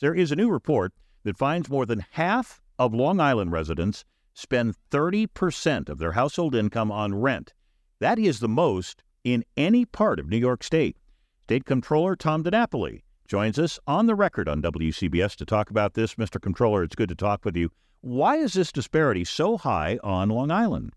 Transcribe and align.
There 0.00 0.14
is 0.14 0.30
a 0.30 0.36
new 0.36 0.48
report 0.48 0.92
that 1.24 1.36
finds 1.36 1.68
more 1.68 1.84
than 1.84 2.04
half 2.12 2.60
of 2.78 2.94
Long 2.94 3.18
Island 3.18 3.50
residents 3.50 4.04
spend 4.32 4.76
30% 4.92 5.88
of 5.88 5.98
their 5.98 6.12
household 6.12 6.54
income 6.54 6.92
on 6.92 7.16
rent. 7.16 7.52
That 7.98 8.18
is 8.18 8.38
the 8.38 8.48
most 8.48 9.02
in 9.24 9.44
any 9.56 9.84
part 9.84 10.20
of 10.20 10.28
New 10.28 10.36
York 10.36 10.62
State. 10.62 10.96
State 11.42 11.64
Comptroller 11.64 12.14
Tom 12.14 12.44
DiNapoli 12.44 13.02
joins 13.26 13.58
us 13.58 13.80
on 13.88 14.06
the 14.06 14.14
record 14.14 14.48
on 14.48 14.62
WCBS 14.62 15.34
to 15.34 15.44
talk 15.44 15.68
about 15.68 15.94
this. 15.94 16.14
Mr. 16.14 16.40
Comptroller, 16.40 16.84
it's 16.84 16.94
good 16.94 17.08
to 17.08 17.16
talk 17.16 17.44
with 17.44 17.56
you. 17.56 17.70
Why 18.00 18.36
is 18.36 18.52
this 18.52 18.70
disparity 18.70 19.24
so 19.24 19.56
high 19.56 19.98
on 20.04 20.28
Long 20.28 20.52
Island? 20.52 20.92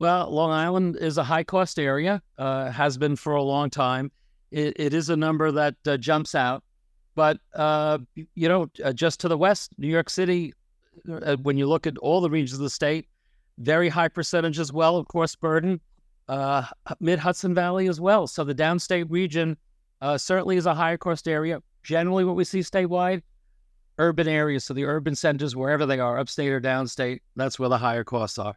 Well, 0.00 0.28
Long 0.30 0.50
Island 0.50 0.96
is 0.96 1.16
a 1.16 1.24
high 1.24 1.44
cost 1.44 1.78
area, 1.78 2.22
uh, 2.38 2.72
has 2.72 2.98
been 2.98 3.14
for 3.14 3.34
a 3.34 3.42
long 3.42 3.70
time. 3.70 4.10
It, 4.50 4.74
it 4.80 4.94
is 4.94 5.10
a 5.10 5.16
number 5.16 5.52
that 5.52 5.76
uh, 5.86 5.96
jumps 5.96 6.34
out. 6.34 6.64
But, 7.18 7.40
uh, 7.52 7.98
you 8.36 8.48
know, 8.48 8.70
uh, 8.84 8.92
just 8.92 9.18
to 9.22 9.28
the 9.28 9.36
west, 9.36 9.72
New 9.76 9.88
York 9.88 10.08
City, 10.08 10.54
uh, 11.10 11.34
when 11.42 11.58
you 11.58 11.66
look 11.66 11.84
at 11.84 11.98
all 11.98 12.20
the 12.20 12.30
regions 12.30 12.52
of 12.52 12.60
the 12.60 12.70
state, 12.70 13.08
very 13.58 13.88
high 13.88 14.06
percentage 14.06 14.60
as 14.60 14.72
well, 14.72 14.96
of 14.96 15.08
course, 15.08 15.34
burden, 15.34 15.80
uh, 16.28 16.62
mid 17.00 17.18
Hudson 17.18 17.54
Valley 17.54 17.88
as 17.88 18.00
well. 18.00 18.28
So 18.28 18.44
the 18.44 18.54
downstate 18.54 19.06
region 19.08 19.56
certainly 20.16 20.58
is 20.58 20.66
a 20.66 20.74
higher 20.76 20.96
cost 20.96 21.26
area. 21.26 21.60
Generally, 21.82 22.24
what 22.24 22.36
we 22.36 22.44
see 22.44 22.60
statewide, 22.60 23.22
urban 23.98 24.28
areas. 24.28 24.62
So 24.66 24.72
the 24.72 24.84
urban 24.84 25.16
centers, 25.16 25.56
wherever 25.56 25.86
they 25.86 25.98
are, 25.98 26.20
upstate 26.20 26.52
or 26.52 26.60
downstate, 26.60 27.18
that's 27.34 27.58
where 27.58 27.68
the 27.68 27.78
higher 27.78 28.04
costs 28.04 28.38
are. 28.38 28.54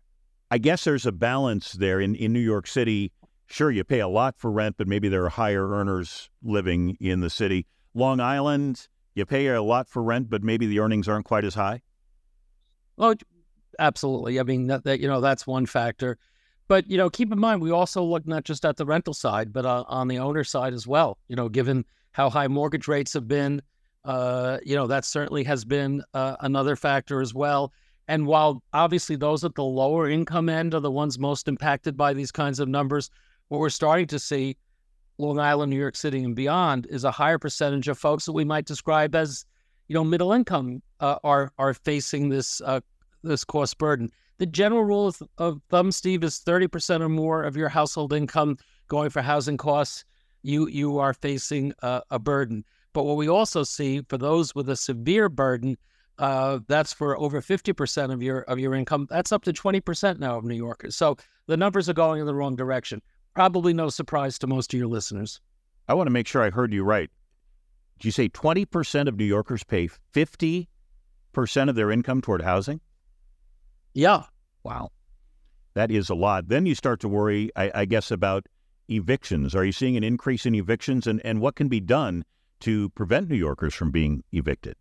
I 0.51 0.59
guess 0.59 0.83
there's 0.83 1.07
a 1.07 1.11
balance 1.11 1.71
there 1.71 1.99
in, 1.99 2.13
in 2.13 2.31
New 2.31 2.39
York 2.39 2.67
City. 2.67 3.11
Sure, 3.47 3.71
you 3.71 3.83
pay 3.83 4.01
a 4.01 4.07
lot 4.07 4.35
for 4.37 4.51
rent, 4.51 4.75
but 4.77 4.87
maybe 4.87 5.09
there 5.09 5.25
are 5.25 5.29
higher 5.29 5.67
earners 5.67 6.29
living 6.43 6.95
in 6.99 7.21
the 7.21 7.31
city. 7.31 7.65
Long 7.93 8.19
Island, 8.19 8.87
you 9.15 9.25
pay 9.25 9.47
a 9.47 9.61
lot 9.61 9.89
for 9.89 10.01
rent, 10.01 10.29
but 10.29 10.43
maybe 10.43 10.65
the 10.67 10.79
earnings 10.79 11.07
aren't 11.07 11.25
quite 11.25 11.43
as 11.43 11.55
high. 11.55 11.81
Oh, 12.97 13.15
absolutely. 13.79 14.39
I 14.39 14.43
mean, 14.43 14.67
that, 14.67 14.83
that 14.83 14.99
you 14.99 15.07
know 15.07 15.21
that's 15.21 15.45
one 15.47 15.65
factor, 15.65 16.17
but 16.67 16.89
you 16.89 16.97
know, 16.97 17.09
keep 17.09 17.31
in 17.31 17.39
mind 17.39 17.61
we 17.61 17.71
also 17.71 18.03
look 18.03 18.25
not 18.27 18.43
just 18.43 18.65
at 18.65 18.77
the 18.77 18.85
rental 18.85 19.13
side, 19.13 19.51
but 19.51 19.65
uh, 19.65 19.83
on 19.87 20.07
the 20.07 20.19
owner 20.19 20.43
side 20.43 20.73
as 20.73 20.87
well. 20.87 21.17
You 21.27 21.35
know, 21.35 21.49
given 21.49 21.85
how 22.11 22.29
high 22.29 22.47
mortgage 22.47 22.87
rates 22.87 23.13
have 23.13 23.27
been, 23.27 23.61
uh, 24.05 24.57
you 24.63 24.75
know, 24.75 24.87
that 24.87 25.05
certainly 25.05 25.43
has 25.43 25.65
been 25.65 26.03
uh, 26.13 26.35
another 26.41 26.75
factor 26.75 27.21
as 27.21 27.33
well. 27.33 27.73
And 28.07 28.27
while 28.27 28.61
obviously 28.73 29.15
those 29.15 29.43
at 29.43 29.55
the 29.55 29.63
lower 29.63 30.09
income 30.09 30.49
end 30.49 30.73
are 30.73 30.79
the 30.79 30.91
ones 30.91 31.17
most 31.17 31.47
impacted 31.47 31.95
by 31.95 32.13
these 32.13 32.31
kinds 32.31 32.59
of 32.59 32.67
numbers, 32.67 33.09
what 33.47 33.59
we're 33.59 33.69
starting 33.69 34.07
to 34.07 34.19
see, 34.19 34.57
Long 35.21 35.39
Island, 35.39 35.69
New 35.69 35.79
York 35.79 35.95
City, 35.95 36.23
and 36.23 36.35
beyond, 36.35 36.87
is 36.89 37.03
a 37.03 37.11
higher 37.11 37.37
percentage 37.37 37.87
of 37.87 37.97
folks 37.97 38.25
that 38.25 38.33
we 38.33 38.43
might 38.43 38.65
describe 38.65 39.15
as, 39.15 39.45
you 39.87 39.93
know, 39.93 40.03
middle 40.03 40.33
income 40.33 40.81
uh, 40.99 41.17
are 41.23 41.51
are 41.57 41.73
facing 41.73 42.29
this 42.29 42.61
uh, 42.61 42.81
this 43.23 43.45
cost 43.45 43.77
burden. 43.77 44.09
The 44.39 44.45
general 44.45 44.83
rule 44.83 45.07
of, 45.07 45.21
of 45.37 45.61
thumb, 45.69 45.91
Steve, 45.91 46.23
is 46.23 46.39
thirty 46.39 46.67
percent 46.67 47.03
or 47.03 47.09
more 47.09 47.43
of 47.43 47.55
your 47.55 47.69
household 47.69 48.13
income 48.13 48.57
going 48.87 49.09
for 49.09 49.21
housing 49.21 49.57
costs. 49.57 50.03
You 50.41 50.67
you 50.67 50.97
are 50.97 51.13
facing 51.13 51.73
a 51.81 52.19
burden. 52.19 52.65
But 52.93 53.03
what 53.03 53.15
we 53.15 53.29
also 53.29 53.63
see 53.63 54.01
for 54.09 54.17
those 54.17 54.53
with 54.53 54.67
a 54.69 54.75
severe 54.75 55.29
burden 55.29 55.77
uh, 56.21 56.59
that's 56.67 56.93
for 56.93 57.17
over 57.17 57.41
50% 57.41 58.13
of 58.13 58.21
your 58.21 58.41
of 58.41 58.59
your 58.59 58.75
income. 58.75 59.07
That's 59.09 59.31
up 59.31 59.43
to 59.45 59.53
20% 59.53 60.19
now 60.19 60.37
of 60.37 60.45
New 60.45 60.55
Yorkers. 60.55 60.95
So 60.95 61.17
the 61.47 61.57
numbers 61.57 61.89
are 61.89 61.93
going 61.93 62.21
in 62.21 62.27
the 62.27 62.35
wrong 62.35 62.55
direction. 62.55 63.01
Probably 63.33 63.73
no 63.73 63.89
surprise 63.89 64.37
to 64.39 64.47
most 64.47 64.73
of 64.73 64.79
your 64.79 64.89
listeners. 64.89 65.39
I 65.87 65.93
want 65.93 66.07
to 66.07 66.11
make 66.11 66.27
sure 66.27 66.41
I 66.41 66.49
heard 66.49 66.73
you 66.73 66.83
right. 66.83 67.09
Did 67.99 68.05
you 68.05 68.11
say 68.11 68.29
20% 68.29 69.07
of 69.07 69.17
New 69.17 69.25
Yorkers 69.25 69.63
pay 69.63 69.87
50% 70.13 70.67
of 71.69 71.75
their 71.75 71.91
income 71.91 72.21
toward 72.21 72.41
housing? 72.41 72.81
Yeah. 73.93 74.23
Wow. 74.63 74.89
That 75.73 75.91
is 75.91 76.09
a 76.09 76.15
lot. 76.15 76.49
Then 76.49 76.65
you 76.65 76.75
start 76.75 76.99
to 77.01 77.07
worry, 77.07 77.51
I, 77.55 77.71
I 77.73 77.85
guess, 77.85 78.11
about 78.11 78.47
evictions. 78.89 79.55
Are 79.55 79.63
you 79.63 79.71
seeing 79.71 79.95
an 79.95 80.03
increase 80.03 80.45
in 80.45 80.55
evictions? 80.55 81.07
And, 81.07 81.21
and 81.23 81.39
what 81.39 81.55
can 81.55 81.69
be 81.69 81.79
done 81.79 82.25
to 82.61 82.89
prevent 82.89 83.29
New 83.29 83.37
Yorkers 83.37 83.73
from 83.73 83.91
being 83.91 84.23
evicted? 84.31 84.75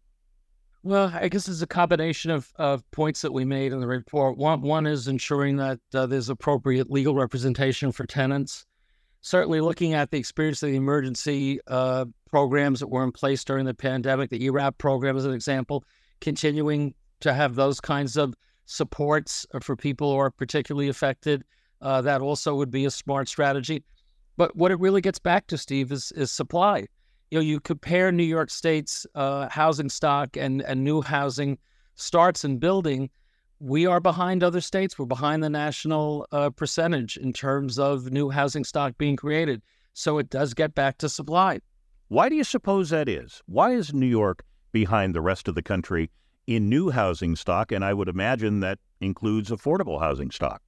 Well, 0.83 1.13
I 1.15 1.29
guess 1.29 1.47
it's 1.47 1.61
a 1.61 1.67
combination 1.67 2.31
of, 2.31 2.51
of 2.57 2.91
points 2.91 3.21
that 3.21 3.33
we 3.33 3.45
made 3.45 3.73
in 3.73 3.81
the 3.81 3.87
report. 3.87 4.39
One, 4.39 4.63
one 4.63 4.87
is 4.87 5.09
ensuring 5.09 5.57
that 5.57 5.79
uh, 5.93 6.07
there's 6.07 6.31
appropriate 6.31 6.91
legal 6.91 7.15
representation 7.15 7.93
for 7.93 8.07
tenants. 8.07 8.65
Certainly, 9.21 9.61
looking 9.61 9.93
at 9.93 10.11
the 10.11 10.17
experience 10.17 10.63
of 10.63 10.71
the 10.71 10.77
emergency 10.77 11.61
uh, 11.67 12.07
programs 12.31 12.81
that 12.81 12.87
were 12.87 13.05
in 13.05 13.13
place 13.13 13.45
during 13.45 13.67
the 13.67 13.75
pandemic, 13.75 14.31
the 14.31 14.43
ERAP 14.47 14.79
program 14.79 15.19
as 15.19 15.27
an 15.27 15.35
example, 15.35 15.85
continuing 16.23 16.95
to 17.21 17.35
have 17.35 17.57
those 17.57 17.79
kinds 17.79 18.17
of 18.17 18.33
supports 18.65 19.47
for 19.61 19.77
people 19.77 20.13
who 20.13 20.19
are 20.19 20.31
particularly 20.31 20.89
affected. 20.89 21.45
Uh, 21.83 22.01
that 22.01 22.23
also 22.23 22.55
would 22.55 22.71
be 22.71 22.87
a 22.87 22.91
smart 22.91 23.29
strategy. 23.29 23.85
But 24.39 24.57
what 24.57 24.71
it 24.71 24.81
really 24.81 25.03
gets 25.03 25.19
back 25.19 25.47
to, 25.49 25.59
Steve, 25.59 25.93
is, 25.93 26.11
is 26.13 26.31
supply 26.31 26.87
you 27.31 27.39
know, 27.39 27.43
you 27.43 27.61
compare 27.61 28.11
New 28.11 28.25
York 28.25 28.51
State's 28.51 29.07
uh, 29.15 29.49
housing 29.49 29.89
stock 29.89 30.37
and, 30.37 30.63
and 30.63 30.83
new 30.83 31.01
housing 31.01 31.59
starts 31.95 32.45
and 32.45 32.59
building, 32.59 33.09
we 33.61 33.87
are 33.87 34.01
behind 34.01 34.43
other 34.43 34.61
states. 34.61 34.99
We're 34.99 35.07
behind 35.07 35.45
the 35.45 35.51
national 35.51 36.27
uh, 36.33 36.51
percentage 36.51 37.17
in 37.17 37.33
terms 37.33 37.79
of 37.79 38.11
new 38.11 38.31
housing 38.31 38.65
stock 38.65 38.95
being 38.99 39.17
created. 39.17 39.63
So 39.93 40.19
it 40.19 40.31
does 40.31 40.55
get 40.55 40.75
back 40.75 40.99
to 40.99 41.09
supply. 41.09 41.61
Why 42.09 42.29
do 42.29 42.35
you 42.35 42.45
suppose 42.45 42.91
that 42.91 43.09
is? 43.09 43.41
Why 43.47 43.73
is 43.73 43.95
New 43.95 44.07
York 44.07 44.45
behind 44.73 45.15
the 45.15 45.21
rest 45.21 45.47
of 45.47 45.55
the 45.55 45.63
country 45.63 46.11
in 46.47 46.69
new 46.69 46.91
housing 46.91 47.37
stock? 47.37 47.71
And 47.71 47.85
I 47.85 47.95
would 47.95 48.09
imagine 48.09 48.61
that 48.61 48.79
includes 49.01 49.51
affordable 49.51 50.01
housing 50.01 50.31
stock. 50.33 50.63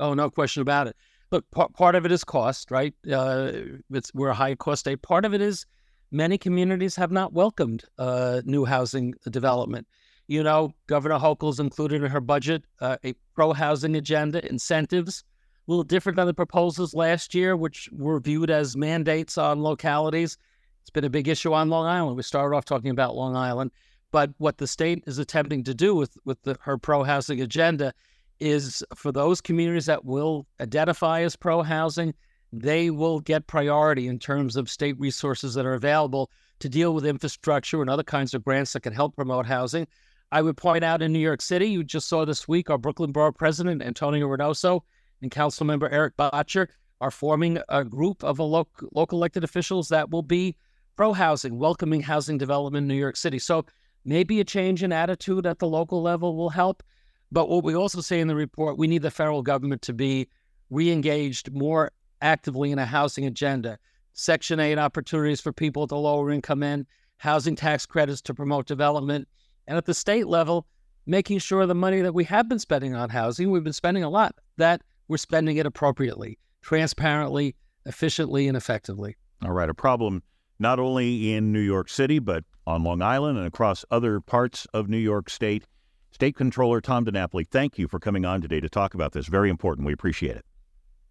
Oh, 0.00 0.14
no 0.14 0.30
question 0.30 0.62
about 0.62 0.86
it. 0.86 0.96
Look, 1.30 1.50
part, 1.50 1.74
part 1.74 1.94
of 1.94 2.06
it 2.06 2.12
is 2.12 2.24
cost, 2.24 2.70
right? 2.70 2.94
Uh, 3.10 3.50
it's, 3.90 4.14
we're 4.14 4.28
a 4.28 4.34
high 4.34 4.54
cost 4.54 4.80
state. 4.80 5.02
Part 5.02 5.26
of 5.26 5.34
it 5.34 5.42
is 5.42 5.66
many 6.10 6.38
communities 6.38 6.96
have 6.96 7.10
not 7.10 7.32
welcomed 7.32 7.84
uh, 7.98 8.42
new 8.44 8.64
housing 8.64 9.14
development. 9.30 9.86
You 10.26 10.42
know, 10.42 10.74
Governor 10.86 11.18
Hochul's 11.18 11.60
included 11.60 12.02
in 12.02 12.10
her 12.10 12.20
budget 12.20 12.62
uh, 12.80 12.96
a 13.04 13.14
pro 13.34 13.52
housing 13.52 13.96
agenda, 13.96 14.46
incentives, 14.48 15.24
a 15.66 15.70
little 15.70 15.84
different 15.84 16.16
than 16.16 16.26
the 16.26 16.34
proposals 16.34 16.94
last 16.94 17.34
year, 17.34 17.56
which 17.56 17.88
were 17.92 18.20
viewed 18.20 18.50
as 18.50 18.76
mandates 18.76 19.38
on 19.38 19.62
localities. 19.62 20.36
It's 20.82 20.90
been 20.90 21.04
a 21.04 21.10
big 21.10 21.28
issue 21.28 21.52
on 21.52 21.70
Long 21.70 21.86
Island. 21.86 22.16
We 22.16 22.22
started 22.22 22.56
off 22.56 22.64
talking 22.64 22.90
about 22.90 23.14
Long 23.14 23.36
Island, 23.36 23.70
but 24.10 24.30
what 24.38 24.58
the 24.58 24.66
state 24.66 25.02
is 25.06 25.18
attempting 25.18 25.64
to 25.64 25.74
do 25.74 25.94
with 25.94 26.16
with 26.24 26.42
the, 26.42 26.56
her 26.60 26.78
pro 26.78 27.04
housing 27.04 27.40
agenda 27.40 27.92
is 28.40 28.84
for 28.94 29.12
those 29.12 29.40
communities 29.40 29.86
that 29.86 30.04
will 30.04 30.46
identify 30.60 31.22
as 31.22 31.36
pro 31.36 31.62
housing 31.62 32.14
they 32.52 32.90
will 32.90 33.20
get 33.20 33.46
priority 33.46 34.08
in 34.08 34.18
terms 34.18 34.56
of 34.56 34.70
state 34.70 34.98
resources 34.98 35.54
that 35.54 35.66
are 35.66 35.74
available 35.74 36.30
to 36.60 36.68
deal 36.68 36.94
with 36.94 37.06
infrastructure 37.06 37.80
and 37.80 37.90
other 37.90 38.02
kinds 38.02 38.34
of 38.34 38.44
grants 38.44 38.72
that 38.72 38.80
can 38.80 38.92
help 38.92 39.14
promote 39.14 39.46
housing. 39.46 39.86
I 40.30 40.42
would 40.42 40.56
point 40.56 40.84
out 40.84 41.02
in 41.02 41.12
New 41.12 41.18
York 41.18 41.40
City, 41.40 41.66
you 41.66 41.84
just 41.84 42.08
saw 42.08 42.24
this 42.24 42.46
week 42.46 42.68
our 42.68 42.78
Brooklyn 42.78 43.12
Borough 43.12 43.32
President 43.32 43.82
Antonio 43.82 44.26
Reynoso 44.26 44.80
and 45.22 45.30
Council 45.30 45.66
Member 45.66 45.88
Erik 45.88 46.16
Bottcher 46.16 46.68
are 47.00 47.10
forming 47.10 47.58
a 47.68 47.84
group 47.84 48.24
of 48.24 48.38
lo- 48.38 48.68
local 48.92 49.18
elected 49.18 49.44
officials 49.44 49.88
that 49.88 50.10
will 50.10 50.22
be 50.22 50.56
pro 50.96 51.12
housing, 51.12 51.58
welcoming 51.58 52.00
housing 52.00 52.38
development 52.38 52.84
in 52.84 52.88
New 52.88 52.94
York 52.94 53.16
City. 53.16 53.38
So 53.38 53.64
maybe 54.04 54.40
a 54.40 54.44
change 54.44 54.82
in 54.82 54.92
attitude 54.92 55.46
at 55.46 55.60
the 55.60 55.68
local 55.68 56.02
level 56.02 56.36
will 56.36 56.50
help. 56.50 56.82
But 57.30 57.48
what 57.48 57.62
we 57.62 57.74
also 57.74 58.00
say 58.00 58.20
in 58.20 58.28
the 58.28 58.34
report, 58.34 58.78
we 58.78 58.86
need 58.86 59.02
the 59.02 59.10
federal 59.10 59.42
government 59.42 59.82
to 59.82 59.92
be 59.92 60.28
re 60.70 60.90
engaged 60.90 61.52
more 61.52 61.92
actively 62.20 62.70
in 62.70 62.78
a 62.78 62.86
housing 62.86 63.26
agenda. 63.26 63.78
Section 64.12 64.60
8 64.60 64.78
opportunities 64.78 65.40
for 65.40 65.52
people 65.52 65.84
at 65.84 65.88
the 65.90 65.96
lower 65.96 66.30
income 66.30 66.62
end, 66.62 66.86
housing 67.18 67.54
tax 67.54 67.86
credits 67.86 68.20
to 68.22 68.34
promote 68.34 68.66
development, 68.66 69.28
and 69.66 69.76
at 69.76 69.84
the 69.84 69.94
state 69.94 70.26
level, 70.26 70.66
making 71.06 71.38
sure 71.38 71.66
the 71.66 71.74
money 71.74 72.00
that 72.00 72.14
we 72.14 72.24
have 72.24 72.48
been 72.48 72.58
spending 72.58 72.94
on 72.94 73.10
housing, 73.10 73.50
we've 73.50 73.64
been 73.64 73.72
spending 73.72 74.02
a 74.02 74.10
lot, 74.10 74.34
that 74.56 74.82
we're 75.08 75.16
spending 75.16 75.56
it 75.56 75.66
appropriately, 75.66 76.38
transparently, 76.62 77.54
efficiently, 77.86 78.48
and 78.48 78.56
effectively. 78.56 79.16
All 79.44 79.52
right. 79.52 79.70
A 79.70 79.74
problem 79.74 80.22
not 80.58 80.78
only 80.78 81.32
in 81.32 81.52
New 81.52 81.60
York 81.60 81.88
City, 81.88 82.18
but 82.18 82.44
on 82.66 82.82
Long 82.82 83.00
Island 83.00 83.38
and 83.38 83.46
across 83.46 83.84
other 83.90 84.20
parts 84.20 84.66
of 84.74 84.88
New 84.88 84.98
York 84.98 85.30
State. 85.30 85.64
State 86.10 86.36
Comptroller 86.36 86.80
Tom 86.80 87.04
DiNapoli, 87.04 87.46
thank 87.46 87.78
you 87.78 87.86
for 87.86 87.98
coming 87.98 88.24
on 88.24 88.40
today 88.40 88.60
to 88.60 88.68
talk 88.68 88.94
about 88.94 89.12
this. 89.12 89.26
Very 89.26 89.48
important. 89.50 89.86
We 89.86 89.92
appreciate 89.92 90.36
it. 90.36 90.44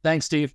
Thanks, 0.03 0.25
Steve. 0.25 0.53